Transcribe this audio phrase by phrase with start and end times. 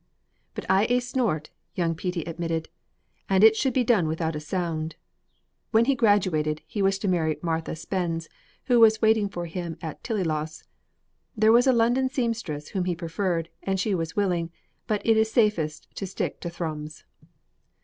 [0.55, 2.69] "But I aye snort," young Petey admitted,
[3.29, 4.95] "and it should be done without a sound."
[5.69, 8.27] When he graduated, he was to marry Martha Spens,
[8.65, 10.63] who was waiting for him at Tillyloss.
[11.37, 14.49] There was a London seamstress whom he preferred, and she was willing,
[14.87, 17.03] but it is safest to stick to Thrums.